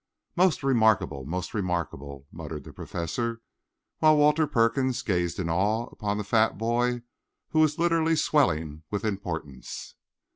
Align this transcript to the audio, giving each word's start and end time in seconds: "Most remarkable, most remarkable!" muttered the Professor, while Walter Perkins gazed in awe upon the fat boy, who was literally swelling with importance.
"Most 0.35 0.63
remarkable, 0.63 1.25
most 1.27 1.53
remarkable!" 1.53 2.25
muttered 2.31 2.63
the 2.63 2.73
Professor, 2.73 3.39
while 3.99 4.17
Walter 4.17 4.47
Perkins 4.47 5.03
gazed 5.03 5.37
in 5.37 5.47
awe 5.47 5.85
upon 5.91 6.17
the 6.17 6.23
fat 6.23 6.57
boy, 6.57 7.03
who 7.49 7.59
was 7.59 7.77
literally 7.77 8.15
swelling 8.15 8.81
with 8.89 9.05
importance. 9.05 9.93